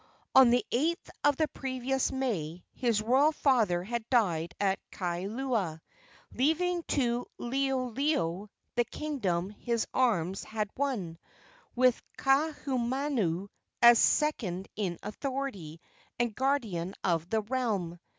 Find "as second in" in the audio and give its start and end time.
13.83-14.97